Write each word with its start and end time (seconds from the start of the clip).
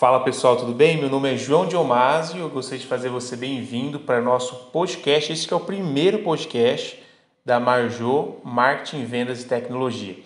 Fala 0.00 0.20
pessoal, 0.20 0.56
tudo 0.56 0.72
bem? 0.72 0.96
Meu 0.96 1.10
nome 1.10 1.30
é 1.30 1.36
João 1.36 1.66
Diomásio 1.66 2.38
e 2.38 2.40
eu 2.40 2.48
gostaria 2.48 2.78
de 2.78 2.86
fazer 2.86 3.10
você 3.10 3.36
bem-vindo 3.36 4.00
para 4.00 4.18
nosso 4.18 4.70
podcast. 4.72 5.30
Esse 5.30 5.52
é 5.52 5.54
o 5.54 5.60
primeiro 5.60 6.20
podcast 6.20 6.98
da 7.44 7.60
Marjô 7.60 8.36
Marketing, 8.42 9.04
Vendas 9.04 9.42
e 9.42 9.46
Tecnologia. 9.46 10.16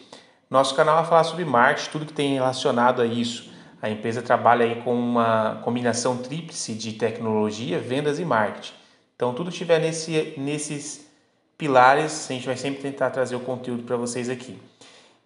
Nosso 0.49 0.77
canal 0.77 0.95
vai 0.99 1.07
falar 1.07 1.25
sobre 1.25 1.45
marketing, 1.45 1.91
tudo 1.91 2.07
que 2.07 2.13
tem 2.13 2.35
relacionado 2.35 3.03
a 3.03 3.05
isso. 3.05 3.51
A 3.83 3.91
empresa 3.91 4.23
trabalha 4.23 4.65
aí 4.65 4.81
com 4.81 4.95
uma 4.95 5.61
combinação 5.65 6.19
tríplice 6.19 6.73
de 6.75 6.93
tecnologia, 6.93 7.81
vendas 7.81 8.21
e 8.21 8.25
marketing. 8.25 8.75
Então, 9.17 9.35
tudo 9.35 9.51
que 9.51 9.57
tiver 9.57 9.81
nesse, 9.81 10.35
nesses 10.37 11.11
pilares, 11.59 12.31
a 12.31 12.33
gente 12.33 12.47
vai 12.47 12.57
sempre 12.57 12.81
tentar 12.81 13.11
trazer 13.11 13.35
o 13.35 13.41
conteúdo 13.41 13.83
para 13.83 13.97
vocês 13.97 14.29
aqui. 14.29 14.57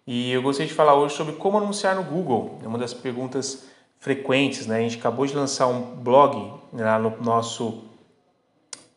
E 0.07 0.31
eu 0.31 0.41
gostaria 0.41 0.67
de 0.67 0.73
falar 0.73 0.95
hoje 0.95 1.13
sobre 1.13 1.33
como 1.33 1.59
anunciar 1.59 1.95
no 1.95 2.01
Google. 2.01 2.57
É 2.63 2.67
uma 2.67 2.79
das 2.79 2.95
perguntas 2.95 3.68
frequentes, 3.99 4.65
né? 4.65 4.77
A 4.77 4.81
gente 4.81 4.97
acabou 4.97 5.25
de 5.25 5.35
lançar 5.35 5.67
um 5.67 5.81
blog 5.81 6.53
lá 6.73 6.97
no 6.97 7.15
nosso 7.21 7.83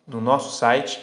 no 0.07 0.21
nosso 0.21 0.57
site 0.57 1.01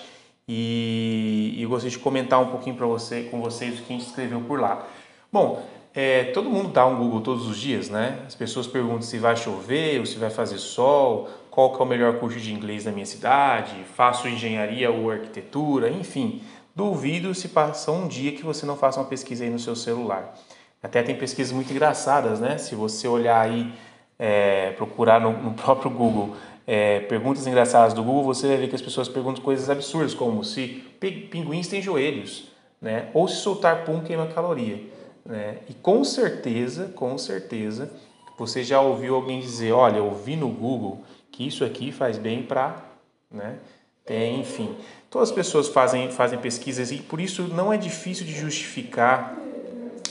e, 0.48 1.55
e 1.57 1.66
gostaria 1.66 1.91
de 1.91 1.99
comentar 1.99 2.40
um 2.41 2.48
pouquinho 2.48 2.76
para 2.76 2.85
você 2.85 3.23
com 3.23 3.41
vocês 3.41 3.80
o 3.80 3.84
que 3.84 3.93
a 3.93 3.98
gente 3.98 4.07
escreveu 4.07 4.41
por 4.41 4.59
lá. 4.59 4.85
Bom, 5.31 5.63
é, 5.93 6.26
todo 6.26 6.49
mundo 6.49 6.70
dá 6.70 6.85
um 6.85 6.98
Google 6.98 7.21
todos 7.21 7.48
os 7.48 7.57
dias, 7.57 7.90
né? 7.90 8.20
As 8.27 8.35
pessoas 8.35 8.67
perguntam 8.67 9.02
se 9.02 9.17
vai 9.17 9.35
chover 9.35 9.99
ou 9.99 10.05
se 10.05 10.18
vai 10.18 10.29
fazer 10.29 10.57
sol, 10.57 11.29
qual 11.49 11.73
que 11.73 11.81
é 11.81 11.85
o 11.85 11.88
melhor 11.88 12.20
curso 12.20 12.40
de 12.40 12.54
inglês 12.54 12.84
da 12.84 12.91
minha 12.91 13.05
cidade, 13.05 13.76
faço 13.95 14.27
engenharia 14.27 14.91
ou 14.91 15.09
arquitetura, 15.09 15.90
enfim. 15.90 16.41
Duvido 16.76 17.34
se 17.34 17.49
passa 17.49 17.91
um 17.91 18.07
dia 18.07 18.31
que 18.31 18.43
você 18.43 18.66
não 18.66 18.77
faça 18.77 18.99
uma 18.99 19.07
pesquisa 19.07 19.43
aí 19.43 19.49
no 19.49 19.59
seu 19.59 19.76
celular. 19.76 20.35
Até 20.81 21.04
tem 21.04 21.16
pesquisas 21.16 21.52
muito 21.52 21.71
engraçadas, 21.71 22.40
né? 22.40 22.57
Se 22.57 22.76
você 22.76 23.07
olhar 23.07 23.41
aí 23.41 23.73
é, 24.20 24.72
procurar 24.72 25.22
no, 25.22 25.32
no, 25.32 25.54
próprio 25.54 25.90
Google 25.90 26.36
é, 26.68 27.00
perguntas 27.00 27.48
engraçadas 27.48 27.93
do 27.93 28.04
Google, 28.04 28.26
você 28.26 28.48
vai 28.48 28.57
ver 28.57 28.68
que 28.68 28.76
as 28.76 28.82
pessoas 28.82 29.07
perguntam 29.07 29.41
coisas 29.41 29.70
absurdas, 29.70 30.13
como 30.13 30.43
se 30.43 30.84
pinguins 30.99 31.70
têm 31.70 31.82
joelhos, 31.82 32.52
né? 32.82 33.10
ou 33.13 33.27
se 33.27 33.38
soltar 33.38 33.85
pum 33.85 34.02
queima 34.02 34.27
caloria. 34.27 34.84
Né? 35.26 35.60
E 35.70 35.74
com 35.74 36.04
certeza, 36.04 36.91
com 36.93 37.18
certeza, 37.18 37.90
você 38.38 38.63
já 38.63 38.82
ouviu 38.82 39.16
alguém 39.16 39.40
dizer, 39.40 39.71
olha, 39.71 39.98
eu 39.98 40.13
vi 40.13 40.36
no 40.36 40.49
Google 40.49 41.02
que 41.32 41.48
isso 41.48 41.63
aqui 41.63 41.91
faz 41.91 42.18
bem 42.18 42.43
para... 42.43 42.84
Né? 43.32 43.55
Enfim, 44.40 44.76
todas 45.08 45.30
as 45.30 45.36
pessoas 45.36 45.68
fazem, 45.68 46.10
fazem 46.10 46.40
pesquisas 46.40 46.91
e 46.91 46.98
por 46.98 47.21
isso 47.21 47.43
não 47.43 47.71
é 47.71 47.77
difícil 47.77 48.26
de 48.26 48.34
justificar 48.34 49.38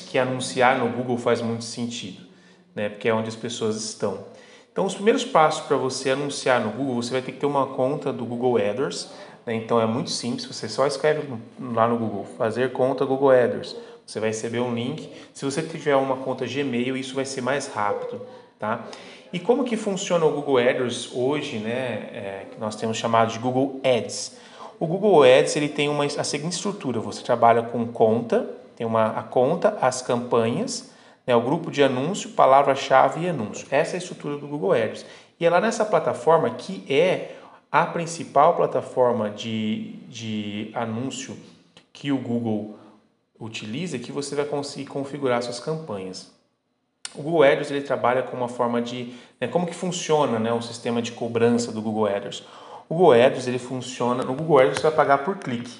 que 0.08 0.16
anunciar 0.16 0.78
no 0.78 0.88
Google 0.88 1.18
faz 1.18 1.42
muito 1.42 1.64
sentido 1.64 2.27
né? 2.74 2.88
Porque 2.88 3.08
é 3.08 3.14
onde 3.14 3.28
as 3.28 3.36
pessoas 3.36 3.76
estão. 3.76 4.24
Então, 4.72 4.86
os 4.86 4.94
primeiros 4.94 5.24
passos 5.24 5.66
para 5.66 5.76
você 5.76 6.10
anunciar 6.10 6.60
no 6.60 6.70
Google, 6.70 7.02
você 7.02 7.10
vai 7.10 7.20
ter 7.20 7.32
que 7.32 7.38
ter 7.38 7.46
uma 7.46 7.66
conta 7.66 8.12
do 8.12 8.24
Google 8.24 8.56
AdWords. 8.56 9.10
Né? 9.44 9.54
Então, 9.54 9.80
é 9.80 9.86
muito 9.86 10.10
simples. 10.10 10.46
Você 10.46 10.68
só 10.68 10.86
escreve 10.86 11.28
lá 11.58 11.88
no 11.88 11.98
Google, 11.98 12.26
fazer 12.36 12.72
conta 12.72 13.04
Google 13.04 13.30
AdWords. 13.30 13.74
Você 14.06 14.20
vai 14.20 14.28
receber 14.28 14.60
um 14.60 14.72
link. 14.72 15.12
Se 15.34 15.44
você 15.44 15.62
tiver 15.62 15.96
uma 15.96 16.16
conta 16.18 16.46
Gmail, 16.46 16.96
isso 16.96 17.14
vai 17.14 17.24
ser 17.24 17.40
mais 17.40 17.66
rápido, 17.66 18.22
tá? 18.58 18.84
E 19.32 19.38
como 19.38 19.64
que 19.64 19.76
funciona 19.76 20.24
o 20.24 20.30
Google 20.30 20.58
AdWords 20.58 21.10
hoje, 21.12 21.58
né? 21.58 22.08
É, 22.12 22.46
que 22.50 22.60
nós 22.60 22.76
temos 22.76 22.96
chamado 22.96 23.32
de 23.32 23.38
Google 23.38 23.80
Ads. 23.84 24.36
O 24.80 24.86
Google 24.86 25.24
Ads 25.24 25.56
ele 25.56 25.68
tem 25.68 25.88
uma, 25.88 26.04
a 26.04 26.24
seguinte 26.24 26.52
estrutura: 26.52 27.00
você 27.00 27.22
trabalha 27.22 27.62
com 27.62 27.86
conta, 27.88 28.48
tem 28.76 28.86
uma 28.86 29.08
a 29.08 29.22
conta, 29.22 29.76
as 29.80 30.00
campanhas 30.00 30.90
né, 31.28 31.36
o 31.36 31.42
grupo 31.42 31.70
de 31.70 31.82
anúncio, 31.82 32.30
palavra-chave 32.30 33.26
e 33.26 33.28
anúncio. 33.28 33.68
Essa 33.70 33.92
é 33.92 33.94
a 33.96 33.98
estrutura 33.98 34.38
do 34.38 34.48
Google 34.48 34.72
Ads. 34.72 35.04
E 35.38 35.44
é 35.44 35.50
lá 35.50 35.60
nessa 35.60 35.84
plataforma 35.84 36.48
que 36.48 36.82
é 36.90 37.36
a 37.70 37.84
principal 37.84 38.56
plataforma 38.56 39.28
de, 39.28 39.92
de 40.08 40.70
anúncio 40.72 41.36
que 41.92 42.10
o 42.10 42.16
Google 42.16 42.78
utiliza 43.38 43.98
que 43.98 44.10
você 44.10 44.34
vai 44.34 44.46
conseguir 44.46 44.86
configurar 44.86 45.42
suas 45.42 45.60
campanhas. 45.60 46.32
O 47.14 47.20
Google 47.20 47.42
Ads 47.42 47.70
ele 47.70 47.82
trabalha 47.82 48.22
com 48.22 48.34
uma 48.34 48.48
forma 48.48 48.80
de 48.80 49.12
né, 49.38 49.46
como 49.46 49.66
que 49.66 49.74
funciona 49.74 50.38
né, 50.38 50.50
o 50.50 50.62
sistema 50.62 51.02
de 51.02 51.12
cobrança 51.12 51.70
do 51.70 51.82
Google 51.82 52.06
Ads. 52.06 52.42
O 52.88 52.94
Google 52.94 53.12
Ads 53.12 53.46
ele 53.46 53.58
funciona 53.58 54.24
no 54.24 54.32
Google 54.32 54.60
Ads 54.60 54.78
você 54.78 54.82
vai 54.84 54.92
pagar 54.92 55.18
por 55.18 55.36
clique. 55.36 55.78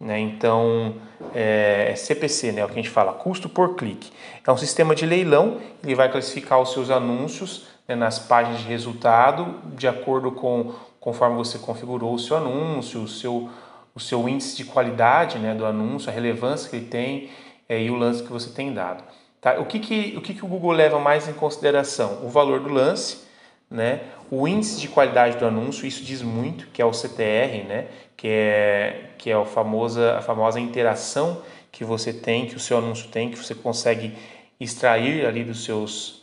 Né? 0.00 0.18
Então, 0.18 0.94
é 1.34 1.94
CPC, 1.94 2.52
né? 2.52 2.62
é 2.62 2.64
o 2.64 2.68
que 2.68 2.72
a 2.72 2.76
gente 2.76 2.88
fala, 2.88 3.12
custo 3.12 3.48
por 3.48 3.76
clique. 3.76 4.10
É 4.46 4.50
um 4.50 4.56
sistema 4.56 4.94
de 4.94 5.04
leilão, 5.04 5.58
ele 5.84 5.94
vai 5.94 6.10
classificar 6.10 6.60
os 6.60 6.72
seus 6.72 6.88
anúncios 6.90 7.66
né, 7.86 7.94
nas 7.94 8.18
páginas 8.18 8.60
de 8.60 8.66
resultado 8.66 9.56
de 9.76 9.86
acordo 9.86 10.32
com 10.32 10.72
conforme 10.98 11.36
você 11.36 11.58
configurou 11.58 12.14
o 12.14 12.18
seu 12.18 12.36
anúncio, 12.36 13.02
o 13.02 13.08
seu, 13.08 13.48
o 13.94 14.00
seu 14.00 14.28
índice 14.28 14.56
de 14.56 14.64
qualidade 14.64 15.38
né, 15.38 15.54
do 15.54 15.64
anúncio, 15.64 16.10
a 16.10 16.12
relevância 16.12 16.68
que 16.68 16.76
ele 16.76 16.86
tem 16.86 17.30
é, 17.68 17.82
e 17.82 17.90
o 17.90 17.96
lance 17.96 18.22
que 18.22 18.30
você 18.30 18.50
tem 18.50 18.72
dado. 18.72 19.02
Tá? 19.40 19.58
O, 19.58 19.64
que, 19.64 19.78
que, 19.78 20.14
o 20.16 20.20
que, 20.20 20.34
que 20.34 20.44
o 20.44 20.48
Google 20.48 20.72
leva 20.72 20.98
mais 20.98 21.26
em 21.26 21.32
consideração? 21.32 22.18
O 22.22 22.28
valor 22.28 22.60
do 22.60 22.68
lance, 22.68 23.24
né? 23.70 24.00
O 24.30 24.48
índice 24.48 24.80
de 24.80 24.88
qualidade 24.88 25.36
do 25.36 25.46
anúncio, 25.46 25.86
isso 25.86 26.02
diz 26.02 26.22
muito, 26.22 26.66
que 26.68 26.82
é 26.82 26.84
o 26.84 26.92
CTR, 26.92 27.64
né? 27.68 27.86
que 28.16 28.28
é, 28.28 29.10
que 29.16 29.30
é 29.30 29.34
a, 29.34 29.44
famosa, 29.44 30.18
a 30.18 30.20
famosa 30.20 30.60
interação 30.60 31.40
que 31.72 31.84
você 31.84 32.12
tem, 32.12 32.46
que 32.46 32.56
o 32.56 32.60
seu 32.60 32.78
anúncio 32.78 33.08
tem, 33.08 33.30
que 33.30 33.38
você 33.38 33.54
consegue 33.54 34.14
extrair 34.58 35.24
ali 35.24 35.42
dos 35.44 35.64
seus 35.64 36.22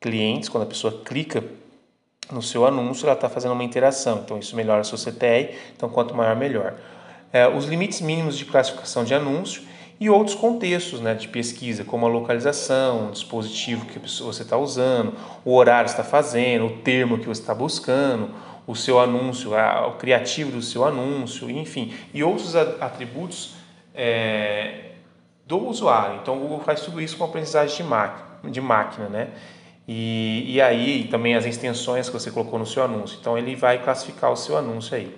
clientes, 0.00 0.48
quando 0.48 0.64
a 0.64 0.66
pessoa 0.66 1.02
clica 1.04 1.44
no 2.32 2.42
seu 2.42 2.66
anúncio, 2.66 3.06
ela 3.06 3.14
está 3.14 3.28
fazendo 3.28 3.52
uma 3.52 3.62
interação, 3.62 4.22
então 4.24 4.38
isso 4.38 4.56
melhora 4.56 4.80
o 4.80 4.84
seu 4.84 4.98
CTR, 4.98 5.54
então 5.76 5.88
quanto 5.88 6.14
maior, 6.14 6.34
melhor. 6.34 6.74
É, 7.32 7.46
os 7.46 7.66
limites 7.66 8.00
mínimos 8.00 8.36
de 8.36 8.44
classificação 8.44 9.04
de 9.04 9.14
anúncio 9.14 9.62
e 9.98 10.10
outros 10.10 10.36
contextos 10.36 11.00
né, 11.00 11.14
de 11.14 11.28
pesquisa, 11.28 11.84
como 11.84 12.06
a 12.06 12.08
localização, 12.08 13.08
o 13.08 13.12
dispositivo 13.12 13.86
que 13.86 13.98
você 13.98 14.42
está 14.42 14.56
usando, 14.56 15.14
o 15.44 15.54
horário 15.54 15.86
que 15.86 15.92
está 15.92 16.04
fazendo, 16.04 16.66
o 16.66 16.70
termo 16.78 17.18
que 17.18 17.26
você 17.26 17.40
está 17.40 17.54
buscando, 17.54 18.30
o 18.66 18.74
seu 18.74 19.00
anúncio, 19.00 19.52
o 19.52 19.92
criativo 19.92 20.50
do 20.50 20.60
seu 20.60 20.84
anúncio, 20.84 21.50
enfim, 21.50 21.94
e 22.12 22.22
outros 22.22 22.54
atributos 22.56 23.54
é, 23.94 24.90
do 25.46 25.66
usuário. 25.66 26.18
Então, 26.20 26.36
o 26.36 26.40
Google 26.40 26.60
faz 26.60 26.80
tudo 26.80 27.00
isso 27.00 27.16
com 27.16 27.24
aprendizagem 27.24 27.76
de 27.76 27.82
máquina, 27.84 28.50
de 28.50 28.60
máquina 28.60 29.08
né? 29.08 29.28
E, 29.88 30.56
e 30.56 30.60
aí 30.60 31.06
também 31.08 31.36
as 31.36 31.46
extensões 31.46 32.08
que 32.08 32.12
você 32.12 32.30
colocou 32.30 32.58
no 32.58 32.66
seu 32.66 32.82
anúncio. 32.82 33.16
Então, 33.20 33.38
ele 33.38 33.54
vai 33.54 33.82
classificar 33.82 34.32
o 34.32 34.36
seu 34.36 34.58
anúncio 34.58 34.96
aí. 34.96 35.14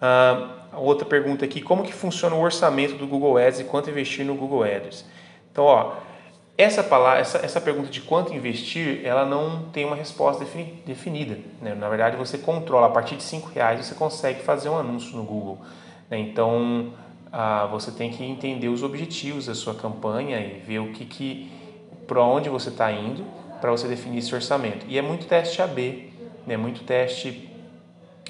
Ah, 0.00 0.50
outra 0.74 1.04
pergunta 1.04 1.44
aqui, 1.44 1.60
como 1.60 1.82
que 1.82 1.92
funciona 1.92 2.34
o 2.34 2.40
orçamento 2.40 2.94
do 2.94 3.06
Google 3.06 3.36
Ads 3.36 3.60
e 3.60 3.64
quanto 3.64 3.90
investir 3.90 4.24
no 4.24 4.34
Google 4.34 4.62
Ads? 4.62 5.04
Então, 5.50 5.64
ó, 5.64 5.94
essa 6.56 6.82
palavra, 6.82 7.20
essa, 7.20 7.38
essa 7.38 7.60
pergunta 7.60 7.88
de 7.88 8.00
quanto 8.00 8.34
investir, 8.34 9.00
ela 9.04 9.24
não 9.24 9.64
tem 9.72 9.84
uma 9.84 9.94
resposta 9.94 10.44
defini, 10.44 10.82
definida. 10.84 11.38
Né? 11.62 11.74
Na 11.74 11.88
verdade, 11.88 12.16
você 12.16 12.36
controla 12.36 12.88
a 12.88 12.90
partir 12.90 13.16
de 13.16 13.22
cinco 13.22 13.48
reais 13.48 13.86
você 13.86 13.94
consegue 13.94 14.42
fazer 14.42 14.68
um 14.68 14.76
anúncio 14.76 15.16
no 15.16 15.22
Google. 15.22 15.58
Né? 16.10 16.18
Então, 16.18 16.92
ah, 17.32 17.66
você 17.70 17.90
tem 17.92 18.10
que 18.10 18.24
entender 18.24 18.68
os 18.68 18.82
objetivos 18.82 19.46
da 19.46 19.54
sua 19.54 19.74
campanha 19.74 20.40
e 20.40 20.58
ver 20.58 20.80
o 20.80 20.92
que, 20.92 21.04
que 21.04 21.50
para 22.06 22.22
onde 22.24 22.48
você 22.48 22.70
está 22.70 22.90
indo 22.90 23.24
para 23.60 23.70
você 23.70 23.86
definir 23.86 24.18
esse 24.18 24.34
orçamento. 24.34 24.84
E 24.88 24.98
é 24.98 25.02
muito 25.02 25.26
teste 25.26 25.60
AB, 25.62 26.12
né? 26.46 26.56
muito 26.56 26.82
teste 26.84 27.47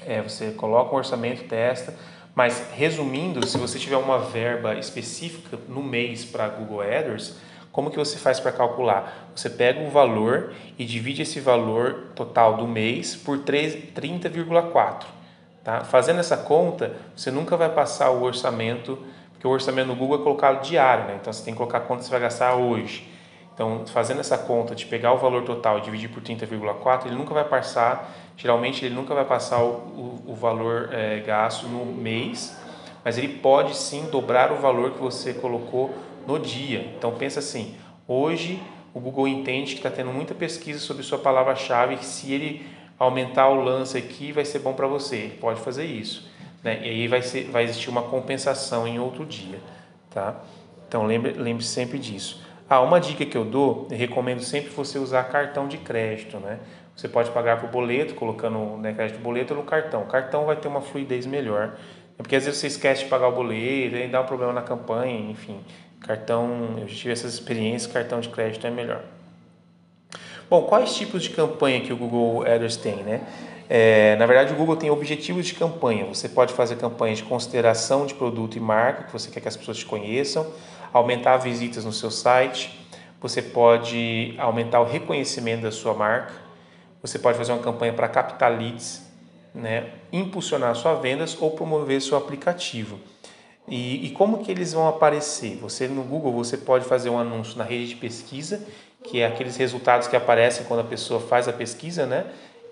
é, 0.05 0.21
você 0.21 0.51
coloca 0.51 0.93
um 0.93 0.97
orçamento, 0.97 1.43
testa, 1.45 1.93
mas 2.35 2.69
resumindo, 2.73 3.45
se 3.45 3.57
você 3.57 3.77
tiver 3.77 3.97
uma 3.97 4.19
verba 4.19 4.75
específica 4.75 5.57
no 5.67 5.83
mês 5.83 6.23
para 6.23 6.47
Google 6.47 6.81
AdWords, 6.81 7.35
como 7.71 7.91
que 7.91 7.97
você 7.97 8.17
faz 8.17 8.39
para 8.39 8.51
calcular? 8.51 9.29
Você 9.35 9.49
pega 9.49 9.81
o 9.81 9.89
valor 9.89 10.53
e 10.77 10.85
divide 10.85 11.21
esse 11.21 11.39
valor 11.39 12.07
total 12.15 12.57
do 12.57 12.67
mês 12.67 13.15
por 13.15 13.39
30,4. 13.39 15.05
Tá? 15.63 15.83
Fazendo 15.83 16.19
essa 16.19 16.37
conta, 16.37 16.93
você 17.15 17.29
nunca 17.29 17.55
vai 17.55 17.69
passar 17.69 18.09
o 18.09 18.23
orçamento, 18.23 18.97
porque 19.31 19.47
o 19.47 19.51
orçamento 19.51 19.87
no 19.87 19.95
Google 19.95 20.19
é 20.19 20.23
colocado 20.23 20.63
diário, 20.63 21.05
né? 21.05 21.17
então 21.21 21.31
você 21.31 21.43
tem 21.43 21.53
que 21.53 21.57
colocar 21.57 21.81
quanto 21.81 22.03
você 22.03 22.09
vai 22.09 22.19
gastar 22.19 22.55
hoje. 22.55 23.07
Então, 23.59 23.85
fazendo 23.87 24.21
essa 24.21 24.37
conta 24.37 24.73
de 24.73 24.85
pegar 24.85 25.11
o 25.11 25.17
valor 25.17 25.43
total 25.43 25.79
e 25.79 25.81
dividir 25.81 26.07
por 26.07 26.23
30,4, 26.23 27.07
ele 27.07 27.15
nunca 27.15 27.33
vai 27.33 27.43
passar, 27.43 28.09
geralmente 28.37 28.85
ele 28.85 28.95
nunca 28.95 29.13
vai 29.13 29.25
passar 29.25 29.61
o, 29.61 29.67
o, 29.67 30.23
o 30.27 30.33
valor 30.33 30.87
é, 30.93 31.19
gasto 31.19 31.67
no 31.67 31.83
mês, 31.85 32.57
mas 33.03 33.17
ele 33.17 33.27
pode 33.27 33.75
sim 33.75 34.05
dobrar 34.09 34.49
o 34.53 34.55
valor 34.55 34.91
que 34.91 34.99
você 34.99 35.33
colocou 35.33 35.93
no 36.25 36.39
dia. 36.39 36.89
Então, 36.97 37.11
pensa 37.15 37.39
assim, 37.39 37.75
hoje 38.07 38.63
o 38.93 38.99
Google 39.01 39.27
entende 39.27 39.73
que 39.73 39.79
está 39.79 39.91
tendo 39.91 40.13
muita 40.13 40.33
pesquisa 40.33 40.79
sobre 40.79 41.03
sua 41.03 41.17
palavra-chave, 41.17 41.97
que 41.97 42.05
se 42.05 42.31
ele 42.31 42.65
aumentar 42.97 43.49
o 43.49 43.61
lance 43.61 43.97
aqui, 43.97 44.31
vai 44.31 44.45
ser 44.45 44.59
bom 44.59 44.71
para 44.71 44.87
você. 44.87 45.17
Ele 45.17 45.37
pode 45.37 45.59
fazer 45.59 45.83
isso. 45.83 46.31
Né? 46.63 46.79
E 46.81 46.89
aí 46.89 47.07
vai, 47.09 47.21
ser, 47.21 47.49
vai 47.51 47.65
existir 47.65 47.89
uma 47.89 48.03
compensação 48.03 48.87
em 48.87 48.99
outro 48.99 49.25
dia. 49.25 49.59
Tá? 50.09 50.43
Então, 50.87 51.05
lembre, 51.05 51.33
lembre 51.33 51.65
sempre 51.65 51.99
disso. 51.99 52.47
Ah, 52.69 52.81
uma 52.81 52.99
dica 52.99 53.25
que 53.25 53.35
eu 53.35 53.43
dou, 53.43 53.87
eu 53.89 53.97
recomendo 53.97 54.41
sempre 54.41 54.69
você 54.69 54.99
usar 54.99 55.23
cartão 55.23 55.67
de 55.67 55.79
crédito, 55.79 56.37
né? 56.37 56.59
Você 56.95 57.07
pode 57.07 57.31
pagar 57.31 57.59
por 57.59 57.69
boleto, 57.69 58.13
colocando 58.13 58.77
né, 58.77 58.93
crédito 58.93 59.19
boleto 59.19 59.55
no 59.55 59.63
cartão. 59.63 60.03
O 60.03 60.05
cartão 60.05 60.45
vai 60.45 60.55
ter 60.55 60.67
uma 60.67 60.81
fluidez 60.81 61.25
melhor. 61.25 61.75
Porque 62.15 62.35
às 62.35 62.45
vezes 62.45 62.59
você 62.59 62.67
esquece 62.67 63.05
de 63.05 63.09
pagar 63.09 63.29
o 63.29 63.31
boleto, 63.31 63.95
aí 63.95 64.07
dá 64.07 64.21
um 64.21 64.25
problema 64.25 64.53
na 64.53 64.61
campanha, 64.61 65.31
enfim. 65.31 65.61
Cartão, 66.01 66.75
eu 66.77 66.87
já 66.87 66.95
tive 66.95 67.13
essas 67.13 67.33
experiências, 67.33 67.91
cartão 67.91 68.19
de 68.19 68.29
crédito 68.29 68.67
é 68.67 68.69
melhor. 68.69 69.01
Bom, 70.49 70.63
quais 70.63 70.95
tipos 70.95 71.23
de 71.23 71.31
campanha 71.31 71.81
que 71.81 71.91
o 71.91 71.97
Google 71.97 72.43
Ads 72.45 72.75
tem, 72.75 72.97
né? 72.97 73.21
É, 73.69 74.15
na 74.17 74.25
verdade, 74.25 74.51
o 74.51 74.55
Google 74.55 74.75
tem 74.75 74.89
objetivos 74.89 75.45
de 75.45 75.53
campanha. 75.53 76.05
Você 76.05 76.27
pode 76.27 76.53
fazer 76.53 76.75
campanhas 76.75 77.19
de 77.19 77.23
consideração 77.23 78.05
de 78.05 78.13
produto 78.15 78.57
e 78.57 78.59
marca, 78.59 79.03
que 79.03 79.13
você 79.13 79.29
quer 79.31 79.39
que 79.39 79.47
as 79.47 79.55
pessoas 79.55 79.77
te 79.77 79.85
conheçam, 79.85 80.45
aumentar 80.93 81.37
visitas 81.37 81.85
no 81.85 81.93
seu 81.93 82.11
site, 82.11 82.79
você 83.21 83.41
pode 83.41 84.33
aumentar 84.37 84.79
o 84.79 84.85
reconhecimento 84.85 85.63
da 85.63 85.71
sua 85.71 85.93
marca, 85.93 86.33
você 87.01 87.19
pode 87.19 87.37
fazer 87.37 87.51
uma 87.51 87.61
campanha 87.61 87.93
para 87.93 88.07
captar 88.07 88.51
leads, 88.51 89.01
né? 89.53 89.91
impulsionar 90.11 90.75
suas 90.75 90.99
vendas 91.01 91.37
ou 91.39 91.51
promover 91.51 92.01
seu 92.01 92.17
aplicativo. 92.17 92.99
E, 93.67 94.07
e, 94.07 94.09
como 94.11 94.39
que 94.39 94.51
eles 94.51 94.73
vão 94.73 94.87
aparecer? 94.87 95.57
Você 95.57 95.87
no 95.87 96.01
Google 96.03 96.33
você 96.33 96.57
pode 96.57 96.85
fazer 96.85 97.09
um 97.09 97.19
anúncio 97.19 97.57
na 97.57 97.63
rede 97.63 97.89
de 97.89 97.95
pesquisa, 97.95 98.65
que 99.03 99.21
é 99.21 99.27
aqueles 99.27 99.55
resultados 99.57 100.07
que 100.07 100.15
aparecem 100.15 100.65
quando 100.65 100.79
a 100.79 100.83
pessoa 100.83 101.19
faz 101.19 101.47
a 101.47 101.53
pesquisa, 101.53 102.05
né? 102.05 102.25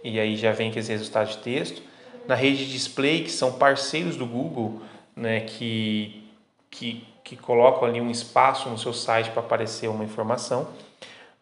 E 0.03 0.19
aí 0.19 0.35
já 0.35 0.51
vem 0.51 0.69
aqueles 0.69 0.87
resultados 0.87 1.35
de 1.35 1.39
texto. 1.39 1.83
Na 2.27 2.33
rede 2.33 2.65
de 2.65 2.71
display, 2.71 3.23
que 3.23 3.31
são 3.31 3.53
parceiros 3.53 4.17
do 4.17 4.25
Google, 4.25 4.81
né? 5.15 5.41
Que, 5.41 6.27
que, 6.71 7.05
que 7.27 7.35
colocam 7.35 7.85
ali 7.85 7.99
um 7.99 8.09
espaço 8.09 8.69
no 8.69 8.77
seu 8.77 8.93
site 8.93 9.31
para 9.31 9.41
aparecer 9.41 9.89
uma 9.89 10.05
informação. 10.05 10.69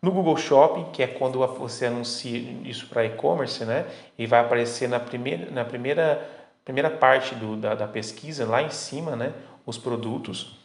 No 0.02 0.12
Google 0.12 0.36
Shopping, 0.36 0.86
que 0.92 1.04
é 1.04 1.08
quando 1.08 1.38
você 1.58 1.86
anuncia 1.86 2.40
isso 2.64 2.88
para 2.88 3.06
e-commerce, 3.06 3.64
né? 3.64 3.86
E 4.18 4.26
vai 4.26 4.40
aparecer 4.40 4.90
na 4.90 5.00
primeira, 5.00 5.52
na 5.52 5.64
primeira 5.64 6.28
primeira 6.66 6.90
parte 6.90 7.36
do, 7.36 7.56
da, 7.56 7.76
da 7.76 7.88
pesquisa, 7.88 8.44
lá 8.44 8.64
em 8.64 8.72
cima, 8.72 9.16
né, 9.16 9.32
os 9.68 9.78
produtos, 9.78 10.58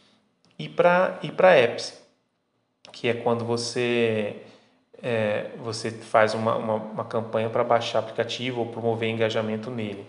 e 0.57 0.67
para 0.67 1.19
e 1.21 1.27
apps, 1.27 2.01
que 2.91 3.07
é 3.07 3.13
quando 3.13 3.45
você, 3.45 4.37
é, 5.01 5.51
você 5.59 5.91
faz 5.91 6.33
uma, 6.33 6.55
uma, 6.55 6.73
uma 6.73 7.05
campanha 7.05 7.51
para 7.51 7.63
baixar 7.63 7.99
aplicativo 7.99 8.61
ou 8.61 8.65
promover 8.65 9.09
engajamento 9.09 9.69
nele. 9.69 10.05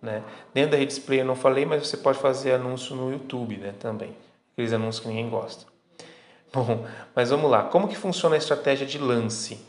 Né? 0.00 0.22
Dentro 0.54 0.72
da 0.72 0.76
rede 0.78 0.94
display 0.94 1.20
eu 1.20 1.26
não 1.26 1.36
falei, 1.36 1.66
mas 1.66 1.86
você 1.86 1.98
pode 1.98 2.18
fazer 2.18 2.54
anúncio 2.54 2.96
no 2.96 3.12
YouTube 3.12 3.58
né, 3.58 3.74
também, 3.78 4.16
aqueles 4.54 4.72
anúncios 4.72 5.00
que 5.00 5.08
ninguém 5.08 5.28
gosta. 5.28 5.66
Bom, 6.54 6.86
mas 7.14 7.30
vamos 7.30 7.50
lá. 7.50 7.64
Como 7.64 7.88
que 7.88 7.96
funciona 7.96 8.36
a 8.36 8.38
estratégia 8.38 8.86
de 8.86 8.96
lance? 8.96 9.60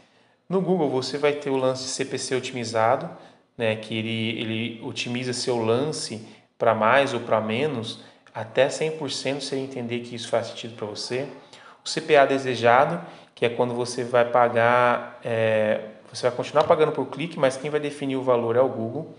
No 0.48 0.62
Google 0.62 0.90
você 0.90 1.18
vai 1.18 1.34
ter 1.34 1.50
o 1.50 1.58
lance 1.58 1.88
CPC 1.88 2.36
otimizado, 2.36 3.10
né, 3.58 3.76
que 3.76 3.98
ele, 3.98 4.40
ele 4.40 4.82
otimiza 4.84 5.34
seu 5.34 5.58
lance 5.58 6.26
para 6.58 6.76
mais 6.76 7.14
ou 7.14 7.20
para 7.20 7.42
menos, 7.42 8.04
até 8.34 8.68
100% 8.68 9.42
se 9.42 9.56
ele 9.56 9.64
entender 9.64 10.02
que 10.02 10.16
isso 10.16 10.30
faz 10.30 10.48
sentido 10.48 10.76
para 10.76 10.86
você. 10.86 11.28
O 11.84 11.90
CPA 11.90 12.26
desejado, 12.26 13.04
que 13.34 13.46
é 13.46 13.50
quando 13.50 13.74
você 13.74 14.04
vai 14.04 14.26
pagar, 14.26 15.20
é, 15.24 15.82
você 16.12 16.28
vai 16.28 16.36
continuar 16.36 16.64
pagando 16.66 16.92
por 16.92 17.08
clique, 17.08 17.40
mas 17.40 17.58
quem 17.58 17.70
vai 17.70 17.80
definir 17.80 18.16
o 18.16 18.22
valor 18.22 18.56
é 18.56 18.62
o 18.62 18.70
Google. 18.70 19.16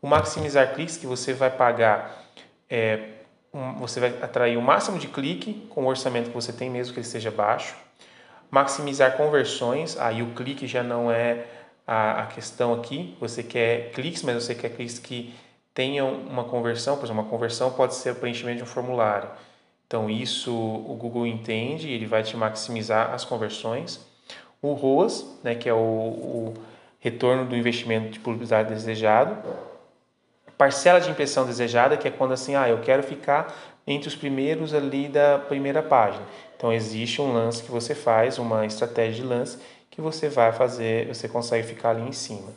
O 0.00 0.06
maximizar 0.06 0.74
cliques, 0.74 0.96
que 0.96 1.06
você 1.06 1.32
vai 1.32 1.50
pagar, 1.50 2.24
é, 2.68 3.21
um, 3.52 3.74
você 3.74 4.00
vai 4.00 4.10
atrair 4.22 4.56
o 4.56 4.62
máximo 4.62 4.98
de 4.98 5.08
clique 5.08 5.66
com 5.70 5.84
o 5.84 5.86
orçamento 5.86 6.28
que 6.28 6.34
você 6.34 6.52
tem, 6.52 6.70
mesmo 6.70 6.94
que 6.94 7.00
ele 7.00 7.06
seja 7.06 7.30
baixo. 7.30 7.76
Maximizar 8.50 9.16
conversões, 9.16 9.98
aí 9.98 10.22
o 10.22 10.34
clique 10.34 10.66
já 10.66 10.82
não 10.82 11.10
é 11.10 11.46
a, 11.86 12.22
a 12.22 12.26
questão 12.26 12.72
aqui, 12.74 13.16
você 13.18 13.42
quer 13.42 13.90
cliques, 13.92 14.22
mas 14.22 14.44
você 14.44 14.54
quer 14.54 14.70
cliques 14.70 14.98
que 14.98 15.34
tenham 15.74 16.12
uma 16.12 16.44
conversão, 16.44 16.96
por 16.96 17.04
exemplo, 17.04 17.22
uma 17.22 17.30
conversão 17.30 17.70
pode 17.70 17.94
ser 17.94 18.12
o 18.12 18.14
preenchimento 18.14 18.58
de 18.58 18.62
um 18.62 18.66
formulário. 18.66 19.28
Então, 19.86 20.08
isso 20.08 20.54
o 20.54 20.96
Google 20.98 21.26
entende 21.26 21.88
e 21.88 21.92
ele 21.92 22.06
vai 22.06 22.22
te 22.22 22.36
maximizar 22.36 23.12
as 23.12 23.24
conversões. 23.24 24.00
O 24.60 24.72
ROAS, 24.72 25.38
né, 25.42 25.54
que 25.54 25.68
é 25.68 25.74
o, 25.74 25.76
o 25.76 26.54
retorno 26.98 27.44
do 27.44 27.56
investimento 27.56 28.10
de 28.10 28.20
publicidade 28.20 28.68
desejado. 28.68 29.36
Parcela 30.62 31.00
de 31.00 31.10
impressão 31.10 31.44
desejada, 31.44 31.96
que 31.96 32.06
é 32.06 32.10
quando 32.12 32.30
assim, 32.34 32.54
ah, 32.54 32.68
eu 32.68 32.78
quero 32.78 33.02
ficar 33.02 33.52
entre 33.84 34.06
os 34.06 34.14
primeiros 34.14 34.72
ali 34.72 35.08
da 35.08 35.36
primeira 35.36 35.82
página. 35.82 36.22
Então, 36.56 36.72
existe 36.72 37.20
um 37.20 37.32
lance 37.32 37.64
que 37.64 37.70
você 37.72 37.96
faz, 37.96 38.38
uma 38.38 38.64
estratégia 38.64 39.24
de 39.24 39.28
lance, 39.28 39.58
que 39.90 40.00
você 40.00 40.28
vai 40.28 40.52
fazer, 40.52 41.08
você 41.08 41.28
consegue 41.28 41.66
ficar 41.66 41.90
ali 41.90 42.02
em 42.02 42.12
cima. 42.12 42.52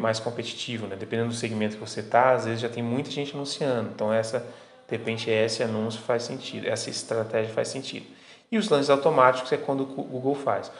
Mais 0.00 0.20
competitivo, 0.20 0.86
né? 0.86 0.94
Dependendo 0.94 1.30
do 1.30 1.34
segmento 1.34 1.76
que 1.76 1.80
você 1.80 2.00
está, 2.00 2.32
às 2.32 2.44
vezes 2.44 2.60
já 2.60 2.68
tem 2.68 2.82
muita 2.82 3.10
gente 3.10 3.34
anunciando. 3.34 3.88
Então, 3.94 4.12
essa, 4.12 4.40
de 4.86 4.94
repente, 4.94 5.30
esse 5.30 5.62
anúncio 5.62 5.98
faz 6.02 6.24
sentido, 6.24 6.68
essa 6.68 6.90
estratégia 6.90 7.54
faz 7.54 7.68
sentido. 7.68 8.04
E 8.50 8.58
os 8.58 8.68
lances 8.68 8.90
automáticos 8.90 9.50
é 9.50 9.56
quando 9.56 9.84
o 9.84 9.86
Google 9.86 10.34
faz. 10.34 10.70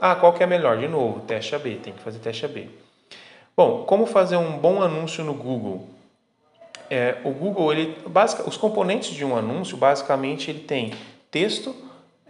Ah, 0.00 0.16
qual 0.16 0.32
que 0.32 0.42
é 0.42 0.46
melhor? 0.48 0.76
De 0.78 0.88
novo, 0.88 1.20
teste 1.20 1.54
AB, 1.54 1.76
tem 1.76 1.92
que 1.92 2.02
fazer 2.02 2.18
teste 2.18 2.46
AB. 2.46 2.68
Bom, 3.54 3.84
como 3.84 4.06
fazer 4.06 4.36
um 4.36 4.58
bom 4.58 4.80
anúncio 4.80 5.22
no 5.22 5.34
Google? 5.34 5.86
É, 6.88 7.18
o 7.22 7.30
Google, 7.30 7.72
ele, 7.72 7.96
basic, 8.06 8.48
os 8.48 8.56
componentes 8.56 9.10
de 9.10 9.24
um 9.24 9.36
anúncio, 9.36 9.76
basicamente, 9.76 10.50
ele 10.50 10.60
tem 10.60 10.94
texto, 11.30 11.74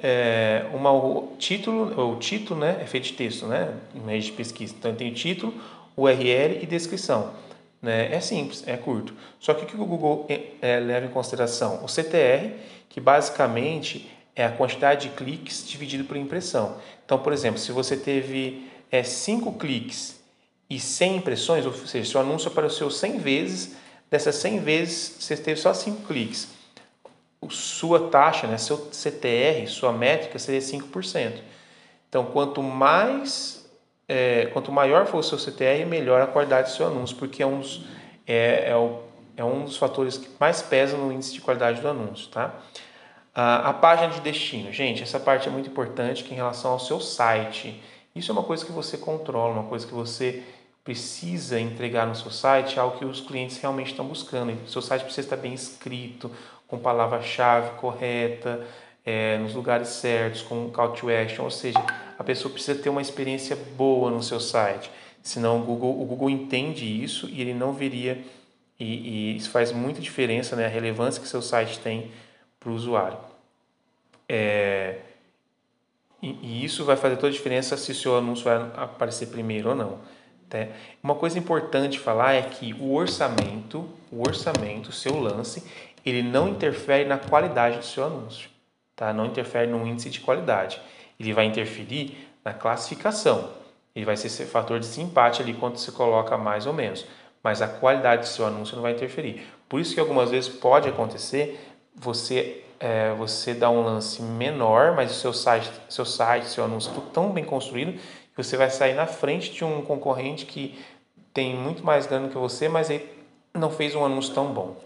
é, 0.02 0.66
uma, 0.74 0.92
o 0.92 1.34
título, 1.38 2.12
o 2.12 2.16
título 2.16 2.58
né, 2.58 2.78
é 2.82 2.86
feito 2.86 3.04
de 3.04 3.12
texto, 3.12 3.46
né, 3.46 3.72
em 3.94 4.18
de 4.18 4.32
pesquisa. 4.32 4.74
Então 4.76 4.92
tem 4.94 5.10
o 5.10 5.14
título, 5.14 5.54
URL 5.96 6.58
e 6.60 6.66
descrição. 6.66 7.32
Né? 7.80 8.12
É 8.12 8.20
simples, 8.20 8.66
é 8.66 8.76
curto. 8.76 9.14
Só 9.38 9.54
que 9.54 9.62
o 9.62 9.66
que 9.66 9.76
o 9.76 9.84
Google 9.84 10.26
é, 10.28 10.40
é, 10.60 10.80
leva 10.80 11.06
em 11.06 11.10
consideração? 11.10 11.84
O 11.84 11.88
CTR, 11.88 12.52
que 12.88 13.00
basicamente 13.00 14.10
é 14.34 14.44
a 14.44 14.50
quantidade 14.50 15.08
de 15.08 15.14
cliques 15.14 15.66
dividido 15.68 16.04
por 16.04 16.16
impressão. 16.16 16.78
Então, 17.04 17.18
por 17.18 17.32
exemplo, 17.32 17.60
se 17.60 17.70
você 17.70 17.96
teve 17.96 18.68
5 19.04 19.48
é, 19.48 19.52
cliques 19.58 20.21
e 20.74 20.80
100 20.80 21.16
impressões, 21.16 21.66
ou 21.66 21.72
seja, 21.72 22.10
seu 22.10 22.20
anúncio 22.20 22.48
apareceu 22.48 22.90
100 22.90 23.18
vezes, 23.18 23.76
dessas 24.10 24.36
100 24.36 24.60
vezes 24.60 25.16
você 25.18 25.36
teve 25.36 25.60
só 25.60 25.74
5 25.74 26.06
cliques 26.06 26.48
sua 27.50 28.08
taxa, 28.08 28.46
né, 28.46 28.56
seu 28.58 28.88
CTR, 28.92 29.66
sua 29.66 29.92
métrica 29.92 30.38
seria 30.38 30.60
5%. 30.60 31.34
Então, 32.08 32.26
quanto 32.26 32.62
mais, 32.62 33.68
é, 34.08 34.46
quanto 34.52 34.70
maior 34.70 35.06
for 35.06 35.18
o 35.18 35.22
seu 35.22 35.38
CTR, 35.38 35.84
melhor 35.86 36.20
a 36.20 36.26
qualidade 36.26 36.70
do 36.70 36.76
seu 36.76 36.86
anúncio, 36.86 37.16
porque 37.16 37.42
é 37.42 37.46
um 37.46 37.60
dos, 37.60 37.84
é, 38.26 38.70
é, 38.70 38.76
o, 38.76 39.00
é 39.36 39.44
um 39.44 39.64
dos 39.64 39.76
fatores 39.76 40.18
que 40.18 40.28
mais 40.38 40.62
pesam 40.62 41.00
no 41.00 41.12
índice 41.12 41.32
de 41.32 41.40
qualidade 41.40 41.80
do 41.80 41.88
anúncio, 41.88 42.28
tá? 42.28 42.54
A, 43.34 43.70
a 43.70 43.72
página 43.72 44.08
de 44.08 44.20
destino, 44.20 44.70
gente, 44.70 45.02
essa 45.02 45.18
parte 45.18 45.48
é 45.48 45.50
muito 45.50 45.68
importante 45.68 46.22
que 46.22 46.32
em 46.34 46.36
relação 46.36 46.72
ao 46.72 46.78
seu 46.78 47.00
site. 47.00 47.82
Isso 48.14 48.30
é 48.30 48.34
uma 48.34 48.42
coisa 48.42 48.64
que 48.64 48.72
você 48.72 48.98
controla, 48.98 49.54
uma 49.54 49.68
coisa 49.68 49.86
que 49.86 49.94
você 49.94 50.42
precisa 50.84 51.60
entregar 51.60 52.06
no 52.06 52.14
seu 52.14 52.30
site, 52.30 52.78
algo 52.78 52.98
que 52.98 53.04
os 53.04 53.20
clientes 53.20 53.58
realmente 53.58 53.92
estão 53.92 54.06
buscando. 54.06 54.52
O 54.64 54.68
seu 54.68 54.82
site 54.82 55.02
precisa 55.02 55.26
estar 55.26 55.36
bem 55.36 55.54
escrito, 55.54 56.30
com 56.66 56.78
palavra-chave 56.78 57.78
correta, 57.78 58.66
é, 59.04 59.38
nos 59.38 59.54
lugares 59.54 59.88
certos, 59.88 60.42
com 60.42 60.70
call 60.70 60.92
to 60.92 61.10
action, 61.10 61.44
ou 61.44 61.50
seja, 61.50 61.78
a 62.18 62.24
pessoa 62.24 62.52
precisa 62.52 62.80
ter 62.80 62.88
uma 62.88 63.02
experiência 63.02 63.56
boa 63.76 64.10
no 64.10 64.22
seu 64.22 64.40
site. 64.40 64.90
Senão 65.22 65.60
o 65.60 65.64
Google, 65.64 66.02
o 66.02 66.04
Google 66.04 66.30
entende 66.30 66.84
isso 66.84 67.28
e 67.28 67.40
ele 67.40 67.54
não 67.54 67.72
veria, 67.72 68.24
e, 68.78 68.84
e 68.84 69.36
isso 69.36 69.50
faz 69.50 69.70
muita 69.70 70.00
diferença, 70.00 70.56
né, 70.56 70.66
a 70.66 70.68
relevância 70.68 71.22
que 71.22 71.28
seu 71.28 71.42
site 71.42 71.78
tem 71.78 72.10
para 72.58 72.70
o 72.70 72.74
usuário. 72.74 73.18
É, 74.28 74.98
e, 76.22 76.30
e, 76.42 76.64
isso 76.64 76.84
vai 76.84 76.96
fazer 76.96 77.16
toda 77.16 77.28
a 77.28 77.32
diferença 77.32 77.76
se 77.76 77.92
o 77.92 77.94
seu 77.94 78.16
anúncio 78.16 78.44
vai 78.44 78.56
aparecer 78.76 79.26
primeiro 79.26 79.70
ou 79.70 79.74
não. 79.74 79.98
Tá? 80.52 80.66
Uma 81.02 81.14
coisa 81.14 81.38
importante 81.38 81.98
falar 81.98 82.34
é 82.34 82.42
que 82.42 82.74
o 82.74 82.92
orçamento, 82.92 83.88
o 84.10 84.20
orçamento, 84.20 84.90
o 84.90 84.92
seu 84.92 85.18
lance, 85.18 85.64
ele 86.04 86.22
não 86.22 86.46
interfere 86.46 87.08
na 87.08 87.16
qualidade 87.16 87.78
do 87.78 87.84
seu 87.84 88.04
anúncio, 88.04 88.50
tá? 88.94 89.14
Não 89.14 89.24
interfere 89.24 89.70
no 89.70 89.86
índice 89.86 90.10
de 90.10 90.20
qualidade. 90.20 90.78
Ele 91.18 91.32
vai 91.32 91.46
interferir 91.46 92.28
na 92.44 92.52
classificação. 92.52 93.48
Ele 93.96 94.04
vai 94.04 94.14
ser 94.14 94.26
esse 94.26 94.44
fator 94.44 94.78
de 94.78 94.86
desempate 94.86 95.40
ali 95.40 95.54
quando 95.54 95.78
você 95.78 95.90
coloca 95.90 96.36
mais 96.36 96.66
ou 96.66 96.74
menos, 96.74 97.06
mas 97.42 97.62
a 97.62 97.68
qualidade 97.68 98.22
do 98.22 98.28
seu 98.28 98.44
anúncio 98.44 98.76
não 98.76 98.82
vai 98.82 98.92
interferir. 98.92 99.46
Por 99.70 99.80
isso 99.80 99.94
que 99.94 100.00
algumas 100.00 100.30
vezes 100.30 100.50
pode 100.50 100.86
acontecer 100.86 101.58
você 101.94 102.62
é, 102.78 103.14
você 103.14 103.54
dá 103.54 103.70
um 103.70 103.84
lance 103.84 104.20
menor, 104.20 104.96
mas 104.96 105.12
o 105.12 105.14
seu 105.14 105.32
site, 105.32 105.70
seu 105.88 106.04
site, 106.04 106.46
seu 106.48 106.64
anúncio 106.64 106.90
é 106.90 107.12
tão 107.12 107.30
bem 107.30 107.44
construído 107.44 107.96
você 108.36 108.56
vai 108.56 108.70
sair 108.70 108.94
na 108.94 109.06
frente 109.06 109.52
de 109.52 109.64
um 109.64 109.82
concorrente 109.82 110.46
que 110.46 110.78
tem 111.34 111.54
muito 111.54 111.84
mais 111.84 112.06
grana 112.06 112.28
que 112.28 112.36
você, 112.36 112.68
mas 112.68 112.90
ele 112.90 113.08
não 113.54 113.70
fez 113.70 113.94
um 113.94 114.04
anúncio 114.04 114.34
tão 114.34 114.52
bom. 114.52 114.76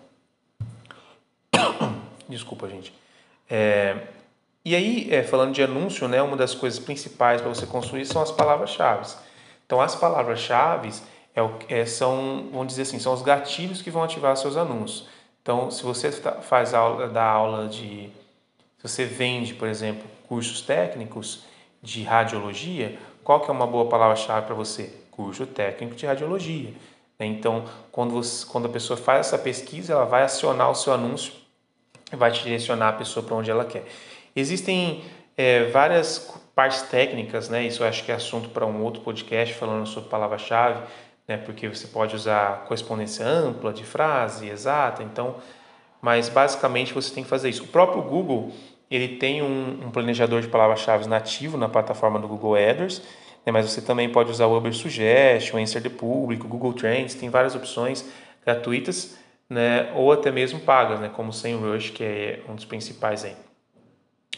Desculpa, 2.29 2.69
gente. 2.69 2.93
É, 3.49 3.97
E 4.65 4.75
aí, 4.75 5.09
é, 5.15 5.23
falando 5.23 5.55
de 5.55 5.63
anúncio, 5.63 6.09
né, 6.09 6.21
uma 6.21 6.37
das 6.37 6.55
coisas 6.55 6.79
principais 6.81 7.41
para 7.41 7.49
você 7.49 7.67
construir 7.67 8.05
são 8.05 8.21
as 8.21 8.33
palavras-chave. 8.33 9.15
Então, 9.65 9.81
as 9.81 9.95
palavras-chave 9.95 10.91
é, 11.35 11.81
é, 11.81 11.87
são, 11.87 12.49
vamos 12.51 12.69
dizer 12.69 12.83
assim, 12.83 12.99
são 12.99 13.13
os 13.13 13.23
gatilhos 13.23 13.83
que 13.83 13.91
vão 13.91 14.03
ativar 14.03 14.37
seus 14.37 14.57
anúncios. 14.57 15.09
Então, 15.43 15.71
se 15.71 15.85
você 15.85 16.11
tá, 16.11 16.33
faz 16.33 16.75
aula, 16.75 17.09
da 17.09 17.23
aula 17.23 17.69
de, 17.69 18.11
se 18.79 18.83
você 18.83 19.05
vende, 19.05 19.55
por 19.55 19.69
exemplo, 19.69 20.03
cursos 20.27 20.63
técnicos 20.63 21.45
de 21.81 22.03
radiologia, 22.03 22.99
qual 23.27 23.41
que 23.41 23.51
é 23.51 23.53
uma 23.53 23.67
boa 23.67 23.89
palavra-chave 23.89 24.47
para 24.47 24.55
você? 24.55 24.89
Curso 25.11 25.49
técnico 25.49 25.97
de 25.97 26.07
radiologia. 26.07 26.71
Né? 27.19 27.27
Então, 27.27 27.65
quando, 27.91 28.13
você, 28.13 28.47
quando 28.47 28.67
a 28.67 28.69
pessoa 28.69 28.97
faz 28.97 29.27
essa 29.27 29.37
pesquisa, 29.37 29.95
ela 29.95 30.05
vai 30.05 30.23
acionar 30.23 30.71
o 30.71 30.77
seu 30.77 30.93
anúncio 30.93 31.33
e 32.13 32.15
vai 32.15 32.31
te 32.31 32.45
direcionar 32.45 32.91
a 32.91 32.93
pessoa 32.93 33.27
para 33.27 33.35
onde 33.35 33.51
ela 33.51 33.65
quer. 33.65 33.85
Existem 34.37 35.05
é, 35.37 35.65
várias 35.65 36.33
partes 36.55 36.83
técnicas, 36.83 37.49
né? 37.49 37.67
Isso 37.67 37.83
eu 37.83 37.89
acho 37.89 38.05
que 38.05 38.13
é 38.13 38.15
assunto 38.15 38.51
para 38.51 38.65
um 38.65 38.81
outro 38.85 39.03
podcast 39.03 39.53
falando 39.55 39.89
sobre 39.89 40.09
palavra-chave, 40.09 40.83
né? 41.27 41.37
Porque 41.37 41.67
você 41.69 41.89
pode 41.89 42.15
usar 42.15 42.63
correspondência 42.69 43.27
ampla 43.27 43.73
de 43.73 43.83
frase, 43.83 44.49
exata, 44.49 45.03
então, 45.03 45.35
mas 46.01 46.29
basicamente 46.29 46.95
você 46.95 47.13
tem 47.13 47.25
que 47.25 47.29
fazer 47.29 47.49
isso. 47.49 47.65
O 47.65 47.67
próprio 47.67 48.03
Google 48.03 48.53
ele 48.91 49.17
tem 49.17 49.43
um, 49.43 49.87
um 49.87 49.91
planejador 49.91 50.41
de 50.41 50.49
palavras-chave 50.49 51.09
nativo 51.09 51.57
na 51.57 51.69
plataforma 51.69 52.19
do 52.19 52.29
Google 52.29 52.55
AdWords, 52.55 53.03
né? 53.45 53.53
mas 53.53 53.71
você 53.71 53.81
também 53.81 54.09
pode 54.09 54.31
usar 54.31 54.47
o 54.47 54.57
Uber 54.57 54.73
Suggestion, 54.73 55.59
Answer 55.59 55.83
the 55.83 55.89
Público, 55.89 56.47
Google 56.47 56.73
Trends, 56.73 57.15
tem 57.15 57.29
várias 57.29 57.55
opções 57.55 58.05
gratuitas, 58.45 59.17
né? 59.51 59.93
Ou 59.95 60.13
até 60.13 60.31
mesmo 60.31 60.61
pagas, 60.61 61.01
né? 61.01 61.11
Como 61.15 61.31
o 61.31 61.33
SEMrush, 61.33 61.91
que 61.91 62.05
é 62.05 62.41
um 62.49 62.55
dos 62.55 62.65
principais 62.65 63.25
aí. 63.25 63.37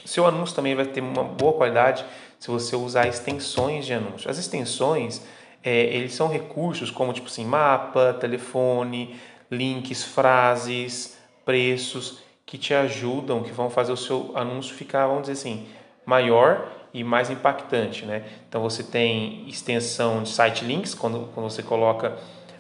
Seu 0.05 0.27
anúncio 0.27 0.57
também 0.57 0.75
vai 0.75 0.87
ter 0.87 1.01
uma 1.03 1.25
boa 1.25 1.53
qualidade 1.53 2.05
se 2.39 2.49
você 2.51 2.77
usar 2.77 3.07
extensões 3.07 3.85
de 3.85 3.93
anúncio. 3.93 4.31
As 4.31 4.39
extensões, 4.39 5.23
é, 5.63 5.85
eles 5.87 6.15
são 6.15 6.29
recursos 6.29 6.91
como 6.91 7.13
tipo 7.13 7.27
assim, 7.27 7.45
mapa, 7.45 8.15
telefone, 8.15 9.17
links, 9.51 10.05
frases, 10.05 11.19
preços, 11.45 12.23
que 12.49 12.57
te 12.57 12.73
ajudam, 12.73 13.43
que 13.43 13.53
vão 13.53 13.69
fazer 13.69 13.93
o 13.93 13.97
seu 13.97 14.33
anúncio 14.35 14.75
ficar, 14.75 15.07
vamos 15.07 15.29
dizer 15.29 15.35
assim, 15.35 15.67
maior 16.07 16.67
e 16.95 17.05
mais 17.05 17.29
impactante, 17.29 18.07
né? 18.07 18.25
Então 18.49 18.63
você 18.63 18.83
tem 18.83 19.47
extensão 19.47 20.23
de 20.23 20.31
site 20.31 20.65
links, 20.65 20.95
quando, 20.95 21.29
quando 21.35 21.51
você 21.51 21.63
coloca 21.63 22.17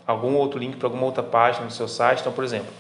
algum 0.06 0.34
outro 0.34 0.60
link 0.60 0.76
para 0.76 0.88
alguma 0.88 1.06
outra 1.06 1.22
página 1.22 1.64
do 1.64 1.72
seu 1.72 1.88
site. 1.88 2.20
Então, 2.20 2.34
por 2.34 2.44
exemplo, 2.44 2.70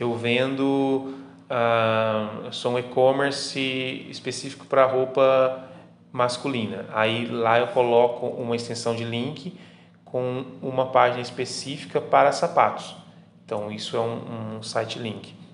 eu 0.00 0.12
vendo 0.16 1.14
uh, 1.48 2.52
sou 2.52 2.72
um 2.72 2.78
e-commerce 2.80 4.04
específico 4.10 4.66
para 4.66 4.84
roupa 4.86 5.68
masculina. 6.10 6.84
Aí 6.92 7.26
lá 7.26 7.60
eu 7.60 7.68
coloco 7.68 8.26
uma 8.26 8.56
extensão 8.56 8.96
de 8.96 9.04
link 9.04 9.56
com 10.04 10.44
uma 10.60 10.86
página 10.86 11.22
específica 11.22 12.00
para 12.00 12.32
sapatos. 12.32 12.96
Então 13.44 13.70
isso 13.70 13.96
é 13.96 14.00
um, 14.00 14.56
um 14.56 14.62
site 14.64 14.98
link. 14.98 15.45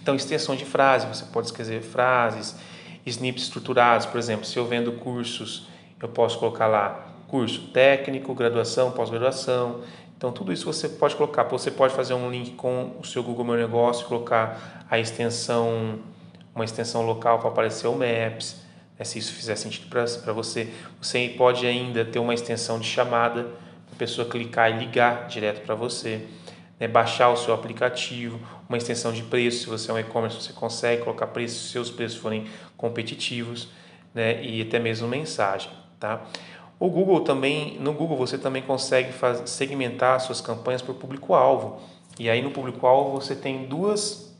Então 0.00 0.14
extensão 0.14 0.56
de 0.56 0.64
frase, 0.64 1.06
você 1.06 1.24
pode 1.24 1.48
escrever 1.48 1.82
frases, 1.82 2.56
snippets 3.04 3.44
estruturados, 3.44 4.06
por 4.06 4.18
exemplo, 4.18 4.44
se 4.44 4.56
eu 4.56 4.66
vendo 4.66 4.92
cursos, 4.92 5.68
eu 6.00 6.08
posso 6.08 6.38
colocar 6.38 6.66
lá 6.66 7.08
curso 7.28 7.68
técnico, 7.68 8.34
graduação, 8.34 8.90
pós-graduação. 8.90 9.80
Então, 10.18 10.30
tudo 10.30 10.52
isso 10.52 10.66
você 10.66 10.88
pode 10.88 11.16
colocar. 11.16 11.44
Você 11.44 11.70
pode 11.70 11.94
fazer 11.94 12.12
um 12.12 12.30
link 12.30 12.52
com 12.52 12.94
o 13.00 13.04
seu 13.04 13.22
Google 13.22 13.44
Meu 13.44 13.56
Negócio, 13.56 14.06
colocar 14.06 14.84
a 14.88 14.98
extensão, 14.98 15.98
uma 16.54 16.64
extensão 16.64 17.02
local 17.06 17.38
para 17.38 17.48
aparecer 17.48 17.88
o 17.88 17.92
Maps, 17.92 18.56
né, 18.98 19.04
se 19.04 19.18
isso 19.18 19.32
fizer 19.32 19.56
sentido 19.56 19.88
para 19.88 20.32
você. 20.32 20.72
Você 21.00 21.34
pode 21.36 21.66
ainda 21.66 22.04
ter 22.04 22.18
uma 22.18 22.34
extensão 22.34 22.78
de 22.78 22.86
chamada 22.86 23.44
para 23.86 23.94
a 23.94 23.98
pessoa 23.98 24.28
clicar 24.28 24.70
e 24.70 24.78
ligar 24.78 25.26
direto 25.26 25.64
para 25.64 25.74
você. 25.74 26.26
Né, 26.82 26.88
baixar 26.88 27.28
o 27.28 27.36
seu 27.36 27.54
aplicativo, 27.54 28.40
uma 28.68 28.76
extensão 28.76 29.12
de 29.12 29.22
preço, 29.22 29.60
se 29.60 29.66
você 29.66 29.88
é 29.88 29.94
um 29.94 29.98
e-commerce, 30.00 30.42
você 30.42 30.52
consegue 30.52 31.04
colocar 31.04 31.28
preços 31.28 31.66
se 31.66 31.68
seus 31.68 31.92
preços 31.92 32.18
forem 32.18 32.48
competitivos, 32.76 33.68
né, 34.12 34.44
e 34.44 34.60
até 34.62 34.80
mesmo 34.80 35.06
mensagem, 35.06 35.70
tá? 36.00 36.24
O 36.80 36.90
Google 36.90 37.20
também, 37.20 37.78
no 37.78 37.92
Google 37.92 38.16
você 38.16 38.36
também 38.36 38.62
consegue 38.62 39.12
segmentar 39.44 40.18
suas 40.18 40.40
campanhas 40.40 40.82
por 40.82 40.96
público-alvo. 40.96 41.80
E 42.18 42.28
aí 42.28 42.42
no 42.42 42.50
público-alvo 42.50 43.12
você 43.12 43.36
tem 43.36 43.64
duas, 43.66 44.36